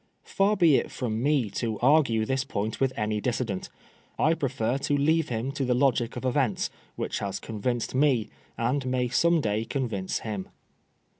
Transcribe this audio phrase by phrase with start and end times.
[0.23, 3.69] Far be it from me to argue this point with any dissident.
[4.17, 8.83] I prefer to leave him to the logic of events, which has convinced me, and
[8.87, 10.49] may some day convince him.